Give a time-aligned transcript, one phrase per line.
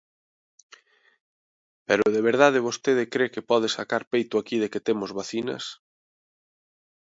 [1.87, 5.63] ¡¿Pero de verdade vostede cre que pode sacar peito aquí de que temos vacinas?!